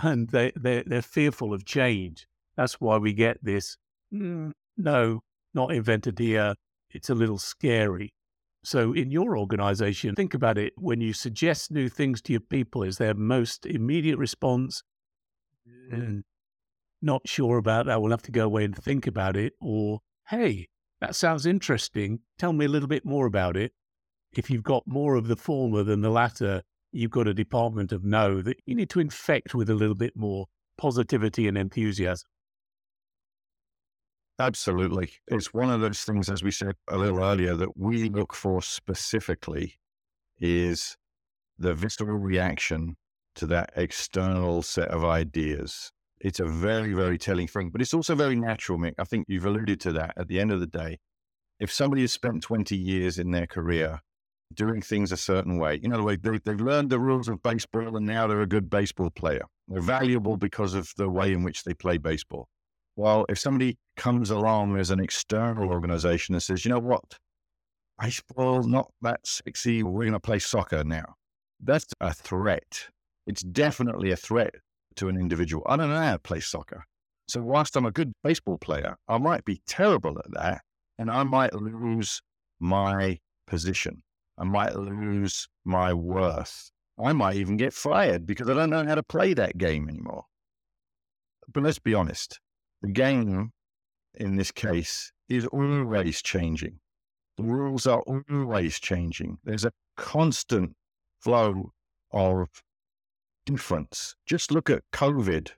and 0.02 0.28
they, 0.28 0.52
they're, 0.56 0.84
they're 0.86 1.02
fearful 1.02 1.52
of 1.52 1.64
change. 1.64 2.26
That's 2.56 2.80
why 2.80 2.98
we 2.98 3.12
get 3.12 3.42
this 3.42 3.76
mm, 4.12 4.52
no, 4.76 5.20
not 5.54 5.72
invented 5.72 6.18
here. 6.18 6.54
It's 6.90 7.10
a 7.10 7.14
little 7.14 7.38
scary. 7.38 8.12
So, 8.62 8.92
in 8.92 9.10
your 9.10 9.38
organization, 9.38 10.14
think 10.14 10.34
about 10.34 10.58
it 10.58 10.74
when 10.76 11.00
you 11.00 11.12
suggest 11.14 11.70
new 11.70 11.88
things 11.88 12.20
to 12.22 12.32
your 12.32 12.40
people, 12.40 12.82
is 12.82 12.98
their 12.98 13.14
most 13.14 13.64
immediate 13.64 14.18
response, 14.18 14.82
mm, 15.90 16.22
not 17.00 17.22
sure 17.26 17.56
about 17.56 17.86
that, 17.86 18.02
we'll 18.02 18.10
have 18.10 18.22
to 18.22 18.30
go 18.30 18.44
away 18.44 18.64
and 18.64 18.76
think 18.76 19.06
about 19.06 19.36
it, 19.36 19.54
or 19.60 20.00
hey, 20.28 20.68
that 21.00 21.16
sounds 21.16 21.46
interesting, 21.46 22.20
tell 22.38 22.52
me 22.52 22.66
a 22.66 22.68
little 22.68 22.88
bit 22.88 23.06
more 23.06 23.26
about 23.26 23.56
it. 23.56 23.72
If 24.36 24.50
you've 24.50 24.62
got 24.62 24.86
more 24.86 25.14
of 25.14 25.26
the 25.26 25.36
former 25.36 25.82
than 25.82 26.02
the 26.02 26.10
latter, 26.10 26.62
you've 26.92 27.10
got 27.10 27.28
a 27.28 27.34
department 27.34 27.92
of 27.92 28.04
no 28.04 28.42
that 28.42 28.58
you 28.66 28.74
need 28.74 28.90
to 28.90 29.00
infect 29.00 29.54
with 29.54 29.70
a 29.70 29.74
little 29.74 29.94
bit 29.94 30.16
more 30.16 30.46
positivity 30.76 31.46
and 31.46 31.56
enthusiasm. 31.56 32.26
Absolutely. 34.38 35.10
It's 35.28 35.52
one 35.52 35.70
of 35.70 35.82
those 35.82 36.02
things, 36.02 36.30
as 36.30 36.42
we 36.42 36.50
said 36.50 36.74
a 36.88 36.96
little 36.96 37.22
earlier, 37.22 37.54
that 37.56 37.76
we 37.76 38.08
look 38.08 38.32
for 38.34 38.62
specifically 38.62 39.78
is 40.38 40.96
the 41.58 41.74
visceral 41.74 42.16
reaction 42.16 42.96
to 43.34 43.46
that 43.46 43.70
external 43.76 44.62
set 44.62 44.88
of 44.88 45.04
ideas. 45.04 45.92
It's 46.20 46.40
a 46.40 46.46
very, 46.46 46.94
very 46.94 47.18
telling 47.18 47.48
thing, 47.48 47.68
but 47.70 47.82
it's 47.82 47.94
also 47.94 48.14
very 48.14 48.36
natural, 48.36 48.78
Mick. 48.78 48.94
I 48.98 49.04
think 49.04 49.26
you've 49.28 49.44
alluded 49.44 49.80
to 49.82 49.92
that 49.92 50.14
at 50.16 50.28
the 50.28 50.40
end 50.40 50.52
of 50.52 50.60
the 50.60 50.66
day. 50.66 50.98
If 51.58 51.70
somebody 51.70 52.02
has 52.02 52.12
spent 52.12 52.42
20 52.42 52.76
years 52.76 53.18
in 53.18 53.30
their 53.30 53.46
career 53.46 54.00
doing 54.54 54.82
things 54.82 55.12
a 55.12 55.16
certain 55.16 55.58
way. 55.58 55.78
You 55.82 55.88
know, 55.88 56.06
they, 56.06 56.16
they've 56.16 56.60
learned 56.60 56.90
the 56.90 56.98
rules 56.98 57.28
of 57.28 57.42
baseball 57.42 57.96
and 57.96 58.06
now 58.06 58.26
they're 58.26 58.40
a 58.40 58.46
good 58.46 58.68
baseball 58.68 59.10
player. 59.10 59.44
They're 59.68 59.80
valuable 59.80 60.36
because 60.36 60.74
of 60.74 60.92
the 60.96 61.08
way 61.08 61.32
in 61.32 61.42
which 61.42 61.64
they 61.64 61.74
play 61.74 61.98
baseball. 61.98 62.48
Well, 62.96 63.24
if 63.28 63.38
somebody 63.38 63.78
comes 63.96 64.30
along 64.30 64.76
as 64.76 64.90
an 64.90 65.00
external 65.00 65.70
organization 65.70 66.34
and 66.34 66.42
says, 66.42 66.64
you 66.64 66.70
know 66.70 66.80
what, 66.80 67.16
baseball, 68.00 68.62
not 68.62 68.90
that 69.02 69.26
sexy, 69.26 69.82
we're 69.82 70.04
going 70.04 70.12
to 70.12 70.20
play 70.20 70.38
soccer 70.38 70.82
now, 70.84 71.14
that's 71.62 71.86
a 72.00 72.12
threat. 72.12 72.88
It's 73.26 73.42
definitely 73.42 74.10
a 74.10 74.16
threat 74.16 74.54
to 74.96 75.08
an 75.08 75.16
individual. 75.16 75.64
I 75.68 75.76
don't 75.76 75.90
know 75.90 76.00
how 76.00 76.12
to 76.12 76.18
play 76.18 76.40
soccer. 76.40 76.84
So, 77.28 77.42
whilst 77.42 77.76
I'm 77.76 77.86
a 77.86 77.92
good 77.92 78.12
baseball 78.24 78.58
player, 78.58 78.96
I 79.06 79.18
might 79.18 79.44
be 79.44 79.62
terrible 79.66 80.18
at 80.18 80.32
that 80.32 80.62
and 80.98 81.10
I 81.10 81.22
might 81.22 81.54
lose 81.54 82.20
my 82.58 83.18
position. 83.46 84.02
I 84.40 84.44
might 84.44 84.74
lose 84.74 85.48
my 85.64 85.92
worth. 85.92 86.70
I 86.98 87.12
might 87.12 87.36
even 87.36 87.56
get 87.56 87.72
fired 87.72 88.26
because 88.26 88.48
I 88.48 88.54
don't 88.54 88.70
know 88.70 88.84
how 88.84 88.94
to 88.94 89.02
play 89.02 89.34
that 89.34 89.58
game 89.58 89.88
anymore. 89.88 90.24
But 91.52 91.62
let's 91.62 91.78
be 91.78 91.94
honest 91.94 92.40
the 92.82 92.90
game 92.90 93.52
in 94.14 94.36
this 94.36 94.50
case 94.50 95.12
is 95.28 95.46
always 95.46 96.22
changing. 96.22 96.78
The 97.36 97.44
rules 97.44 97.86
are 97.86 98.02
always 98.30 98.80
changing. 98.80 99.38
There's 99.44 99.64
a 99.64 99.72
constant 99.96 100.74
flow 101.20 101.72
of 102.12 102.48
difference. 103.46 104.14
Just 104.26 104.50
look 104.50 104.70
at 104.70 104.82
COVID. 104.92 105.50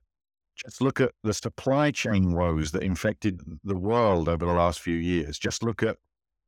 Just 0.56 0.80
look 0.80 1.00
at 1.00 1.12
the 1.22 1.32
supply 1.32 1.90
chain 1.90 2.34
woes 2.34 2.72
that 2.72 2.82
infected 2.82 3.40
the 3.64 3.76
world 3.76 4.28
over 4.28 4.44
the 4.44 4.52
last 4.52 4.80
few 4.80 4.96
years. 4.96 5.38
Just 5.38 5.62
look 5.62 5.82
at, 5.82 5.96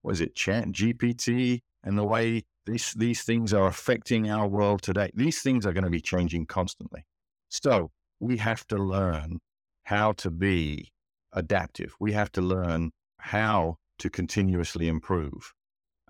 was 0.04 0.20
it 0.20 0.36
ChatGPT 0.36 1.60
and 1.82 1.98
the 1.98 2.04
way 2.04 2.44
these, 2.66 2.92
these 2.92 3.22
things 3.22 3.52
are 3.52 3.66
affecting 3.66 4.30
our 4.30 4.46
world 4.46 4.82
today. 4.82 5.10
These 5.14 5.42
things 5.42 5.66
are 5.66 5.72
going 5.72 5.84
to 5.84 5.90
be 5.90 6.00
changing 6.00 6.46
constantly. 6.46 7.04
So 7.48 7.90
we 8.20 8.36
have 8.38 8.66
to 8.68 8.76
learn 8.76 9.40
how 9.84 10.12
to 10.12 10.30
be 10.30 10.92
adaptive. 11.32 11.94
We 11.98 12.12
have 12.12 12.30
to 12.32 12.42
learn 12.42 12.92
how 13.18 13.76
to 13.98 14.10
continuously 14.10 14.88
improve 14.88 15.52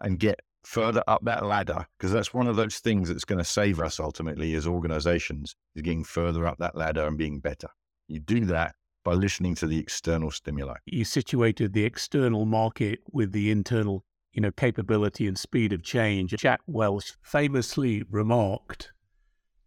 and 0.01 0.19
get 0.19 0.41
further 0.65 1.03
up 1.07 1.23
that 1.25 1.45
ladder 1.45 1.87
because 1.99 2.11
that's 2.11 2.33
one 2.33 2.47
of 2.47 2.57
those 2.57 2.79
things 2.79 3.09
that's 3.09 3.25
going 3.25 3.39
to 3.39 3.45
save 3.45 3.81
us 3.81 4.01
ultimately 4.01 4.55
as 4.55 4.67
organizations 4.67 5.55
is 5.77 5.83
getting 5.83 6.05
further 6.05 6.47
up 6.47 6.59
that 6.59 6.77
ladder 6.77 7.07
and 7.07 7.19
being 7.19 7.39
better. 7.39 7.69
You 8.09 8.21
do 8.21 8.45
that 8.47 8.75
by 9.05 9.13
listening 9.13 9.55
to 9.57 9.67
the 9.67 9.79
external 9.79 10.31
stimuli. 10.31 10.77
You 10.87 11.05
situated 11.05 11.73
the 11.73 11.85
external 11.85 12.47
market 12.47 13.01
with 13.13 13.33
the 13.33 13.51
internal 13.51 14.05
you 14.35 14.41
know, 14.41 14.51
capability 14.51 15.29
and 15.29 15.39
speed 15.39 15.73
of 15.73 15.83
change. 15.83 16.33
Jack 16.33 16.61
Welch 16.67 17.15
famously 17.23 18.03
remarked, 18.11 18.93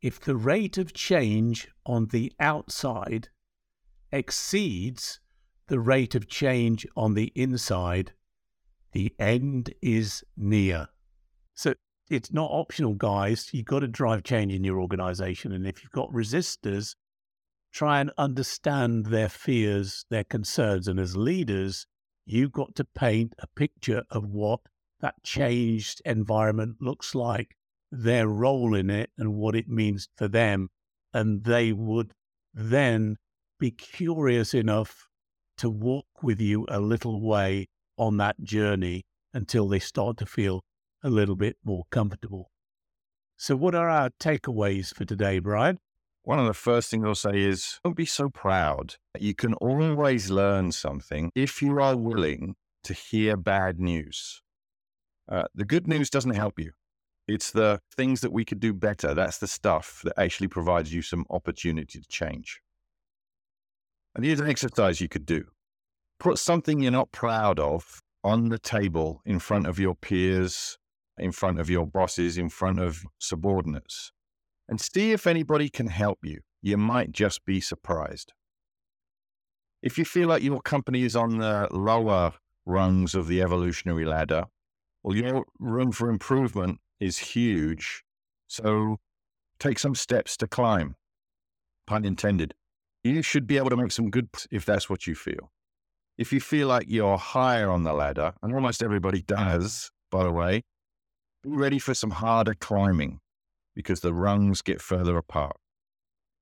if 0.01 0.20
the 0.20 0.36
rate 0.36 0.77
of 0.77 0.94
change 0.94 1.70
on 1.86 2.08
the 2.08 2.32
outside 2.39 3.29
exceeds 4.12 5.20
the 5.67 5.79
rate 5.79 6.15
of 6.15 6.27
change 6.27 6.86
on 6.96 7.13
the 7.13 7.32
inside, 7.34 8.12
the 8.91 9.13
end 9.20 9.74
is 9.82 10.24
near. 10.36 10.88
So 11.56 11.74
it's 12.10 12.32
not 12.32 12.51
optional, 12.51 12.94
guys. 12.94 13.50
You've 13.53 13.65
got 13.65 13.79
to 13.79 13.88
drive 13.88 14.24
change 14.24 14.53
in 14.53 14.63
your 14.63 14.79
organization. 14.79 15.53
And 15.53 15.65
if 15.65 15.82
you've 15.82 15.91
got 15.91 16.12
resistors, 16.12 16.96
try 17.71 18.00
and 18.00 18.12
understand 18.17 19.07
their 19.07 19.29
fears, 19.29 20.05
their 20.09 20.24
concerns. 20.24 20.88
And 20.88 21.00
as 21.00 21.15
leaders, 21.15 21.86
you've 22.25 22.51
got 22.51 22.75
to 22.75 22.83
paint 22.86 23.33
a 23.39 23.47
picture 23.47 24.03
of 24.09 24.25
what 24.25 24.62
that 25.00 25.24
changed 25.24 26.01
environment 26.05 26.77
looks 26.81 27.13
like, 27.13 27.55
their 27.91 28.27
role 28.27 28.74
in 28.75 28.89
it, 28.89 29.12
and 29.17 29.36
what 29.36 29.55
it 29.55 29.69
means 29.69 30.09
for 30.15 30.27
them. 30.27 30.69
And 31.13 31.43
they 31.43 31.71
would 31.71 32.13
then 32.53 33.17
be 33.59 33.71
curious 33.71 34.53
enough 34.53 35.07
to 35.57 35.69
walk 35.69 36.08
with 36.21 36.39
you 36.39 36.65
a 36.69 36.80
little 36.80 37.21
way 37.21 37.67
on 37.97 38.17
that 38.17 38.43
journey 38.43 39.06
until 39.34 39.67
they 39.67 39.80
start 39.80 40.17
to 40.17 40.25
feel 40.25 40.63
a 41.03 41.10
little 41.10 41.36
bit 41.36 41.58
more 41.63 41.84
comfortable. 41.89 42.51
So, 43.38 43.56
what 43.56 43.75
are 43.75 43.89
our 43.89 44.10
takeaways 44.19 44.93
for 44.93 45.06
today, 45.06 45.39
Brian? 45.39 45.80
One 46.27 46.39
of 46.39 46.45
the 46.45 46.53
first 46.53 46.91
things 46.91 47.05
I'll 47.05 47.15
say 47.15 47.39
is 47.39 47.79
don't 47.85 47.95
be 47.95 48.05
so 48.05 48.27
proud. 48.27 48.95
You 49.17 49.33
can 49.33 49.53
always 49.53 50.29
learn 50.29 50.73
something 50.73 51.31
if 51.35 51.61
you 51.61 51.79
are 51.79 51.95
willing 51.95 52.57
to 52.83 52.93
hear 52.93 53.37
bad 53.37 53.79
news. 53.79 54.41
Uh, 55.31 55.45
the 55.55 55.63
good 55.63 55.87
news 55.87 56.09
doesn't 56.09 56.35
help 56.35 56.59
you. 56.59 56.73
It's 57.29 57.51
the 57.51 57.79
things 57.95 58.19
that 58.19 58.33
we 58.33 58.43
could 58.43 58.59
do 58.59 58.73
better. 58.73 59.13
That's 59.13 59.37
the 59.37 59.47
stuff 59.47 60.01
that 60.03 60.19
actually 60.19 60.49
provides 60.49 60.93
you 60.93 61.01
some 61.01 61.23
opportunity 61.29 62.01
to 62.01 62.07
change. 62.09 62.59
And 64.13 64.25
here's 64.25 64.41
an 64.41 64.49
exercise 64.49 64.99
you 64.99 65.07
could 65.07 65.25
do 65.25 65.45
put 66.19 66.39
something 66.39 66.81
you're 66.81 66.91
not 66.91 67.13
proud 67.13 67.57
of 67.57 68.01
on 68.25 68.49
the 68.49 68.59
table 68.59 69.21
in 69.25 69.39
front 69.39 69.65
of 69.65 69.79
your 69.79 69.95
peers, 69.95 70.77
in 71.17 71.31
front 71.31 71.57
of 71.57 71.69
your 71.69 71.87
bosses, 71.87 72.37
in 72.37 72.49
front 72.49 72.81
of 72.81 73.05
subordinates, 73.17 74.11
and 74.67 74.82
see 74.82 75.12
if 75.12 75.27
anybody 75.27 75.69
can 75.69 75.88
help 75.88 76.19
you. 76.23 76.41
You 76.62 76.77
might 76.77 77.12
just 77.12 77.45
be 77.45 77.62
surprised. 77.62 78.34
If 79.82 79.97
you 79.97 80.06
feel 80.06 80.27
like 80.27 80.43
your 80.43 80.62
company 80.62 81.03
is 81.03 81.15
on 81.15 81.38
the 81.38 81.67
lower 81.71 82.34
rungs 82.65 83.15
of 83.15 83.27
the 83.27 83.41
evolutionary 83.41 84.06
ladder, 84.06 84.45
well, 85.03 85.15
your 85.15 85.45
room 85.60 85.91
for 85.91 86.10
improvement 86.10 86.80
is 86.99 87.17
huge. 87.17 88.03
So 88.47 88.97
take 89.60 89.80
some 89.80 89.95
steps 89.95 90.36
to 90.38 90.47
climb, 90.47 90.95
pun 91.86 92.03
intended. 92.03 92.53
You 93.03 93.21
should 93.21 93.47
be 93.47 93.58
able 93.58 93.69
to 93.69 93.77
make 93.77 93.91
some 93.91 94.10
good 94.10 94.30
if 94.51 94.65
that's 94.65 94.89
what 94.89 95.08
you 95.08 95.15
feel. 95.15 95.51
If 96.17 96.34
you 96.34 96.41
feel 96.41 96.67
like 96.67 96.88
you're 96.89 97.17
higher 97.17 97.69
on 97.69 97.84
the 97.84 97.93
ladder, 97.93 98.34
and 98.41 98.53
almost 98.53 98.82
everybody 98.82 99.21
does, 99.21 99.91
by 100.12 100.23
the 100.23 100.32
way, 100.32 100.63
be 101.43 101.49
ready 101.51 101.77
for 101.77 101.93
some 101.93 102.10
harder 102.12 102.56
climbing 102.56 103.19
because 103.77 103.99
the 103.99 104.11
rungs 104.11 104.63
get 104.63 104.81
further 104.81 105.17
apart. 105.17 105.55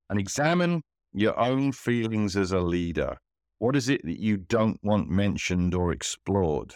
And 0.09 0.17
examine 0.17 0.83
your 1.11 1.37
own 1.37 1.73
feelings 1.73 2.37
as 2.37 2.53
a 2.53 2.61
leader. 2.61 3.17
What 3.59 3.75
is 3.75 3.89
it 3.89 4.05
that 4.05 4.21
you 4.21 4.37
don't 4.37 4.79
want 4.81 5.09
mentioned 5.09 5.75
or 5.75 5.91
explored? 5.91 6.75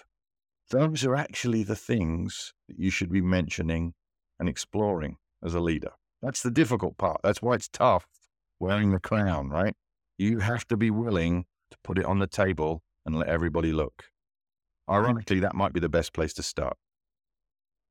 Those 0.69 1.05
are 1.05 1.15
actually 1.15 1.63
the 1.63 1.77
things 1.77 2.53
that 2.67 2.77
you 2.77 2.89
should 2.89 3.09
be 3.09 3.21
mentioning 3.21 3.93
and 4.37 4.49
exploring 4.49 5.15
as 5.41 5.55
a 5.55 5.61
leader. 5.61 5.91
That's 6.21 6.43
the 6.43 6.51
difficult 6.51 6.97
part. 6.97 7.21
That's 7.23 7.41
why 7.41 7.53
it's 7.53 7.69
tough 7.69 8.05
wearing 8.59 8.91
the 8.91 8.99
crown, 8.99 9.47
right? 9.47 9.75
You 10.17 10.39
have 10.39 10.67
to 10.67 10.75
be 10.75 10.91
willing 10.91 11.45
to 11.71 11.77
put 11.85 11.97
it 11.97 12.05
on 12.05 12.19
the 12.19 12.27
table 12.27 12.83
and 13.05 13.17
let 13.17 13.29
everybody 13.29 13.71
look. 13.71 14.07
Ironically, 14.89 15.39
that 15.39 15.55
might 15.55 15.71
be 15.71 15.79
the 15.79 15.87
best 15.87 16.11
place 16.11 16.33
to 16.33 16.43
start. 16.43 16.75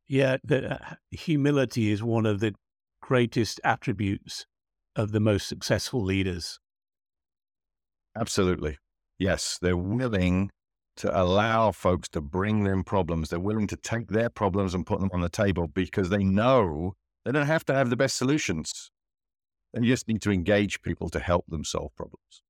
Yeah, 0.09 0.39
the, 0.43 0.75
uh, 0.75 0.95
humility 1.11 1.91
is 1.91 2.03
one 2.03 2.25
of 2.25 2.41
the 2.41 2.55
greatest 3.03 3.61
attributes 3.63 4.47
of 4.97 5.13
the 5.13 5.21
most 5.21 5.47
successful 5.47 6.03
leaders. 6.03 6.59
Absolutely. 8.17 8.79
Yes, 9.19 9.59
they're 9.61 9.77
willing 9.77 10.51
to 10.97 11.17
allow 11.17 11.71
folks 11.71 12.09
to 12.09 12.21
bring 12.21 12.65
them 12.65 12.83
problems. 12.83 13.31
They're 13.31 13.39
willing 13.39 13.69
to 13.69 13.77
take 13.77 14.09
their 14.09 14.31
problems 14.31 14.75
and 14.75 14.87
put 14.87 15.01
them 15.01 15.11
on 15.13 15.21
the 15.21 15.29
table 15.29 15.69
because 15.69 16.09
they 16.09 16.25
know 16.25 16.95
they 17.25 17.33
don't 17.33 17.47
have 17.47 17.65
to 17.67 17.75
have 17.75 17.91
the 17.91 17.97
best 17.97 18.17
solutions. 18.17 18.91
They 19.73 19.83
just 19.83 20.09
need 20.09 20.23
to 20.23 20.33
engage 20.33 20.83
people 20.83 21.09
to 21.11 21.21
help 21.21 21.45
them 21.49 21.65
solve 21.65 21.95
problems. 21.95 22.43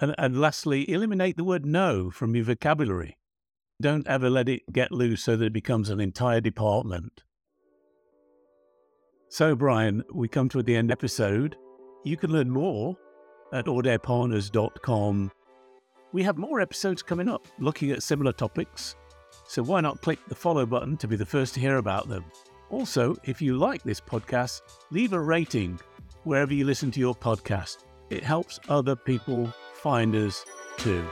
And, 0.00 0.14
and 0.18 0.40
lastly, 0.40 0.88
eliminate 0.90 1.36
the 1.36 1.44
word 1.44 1.66
no 1.66 2.10
from 2.10 2.34
your 2.34 2.44
vocabulary. 2.44 3.16
Don't 3.80 4.06
ever 4.06 4.28
let 4.28 4.48
it 4.48 4.70
get 4.72 4.92
loose 4.92 5.22
so 5.22 5.36
that 5.36 5.46
it 5.46 5.52
becomes 5.52 5.88
an 5.88 6.00
entire 6.00 6.40
department. 6.40 7.22
So, 9.28 9.54
Brian, 9.54 10.04
we 10.12 10.28
come 10.28 10.48
to 10.50 10.62
the 10.62 10.76
end 10.76 10.90
episode. 10.90 11.56
You 12.04 12.16
can 12.16 12.30
learn 12.30 12.50
more 12.50 12.96
at 13.52 13.66
audairpartners.com. 13.66 15.30
We 16.12 16.22
have 16.24 16.36
more 16.36 16.60
episodes 16.60 17.02
coming 17.02 17.28
up 17.28 17.46
looking 17.58 17.90
at 17.92 18.02
similar 18.02 18.32
topics, 18.32 18.96
so 19.46 19.62
why 19.62 19.80
not 19.80 20.02
click 20.02 20.18
the 20.28 20.34
follow 20.34 20.66
button 20.66 20.96
to 20.98 21.08
be 21.08 21.16
the 21.16 21.24
first 21.24 21.54
to 21.54 21.60
hear 21.60 21.76
about 21.76 22.08
them? 22.08 22.24
Also, 22.70 23.16
if 23.24 23.40
you 23.40 23.56
like 23.56 23.82
this 23.82 24.00
podcast, 24.00 24.60
leave 24.90 25.12
a 25.12 25.20
rating 25.20 25.78
wherever 26.24 26.52
you 26.52 26.64
listen 26.64 26.90
to 26.90 27.00
your 27.00 27.14
podcast. 27.14 27.84
It 28.10 28.24
helps 28.24 28.58
other 28.68 28.96
people 28.96 29.52
find 29.74 30.14
us 30.16 30.44
too. 30.76 31.06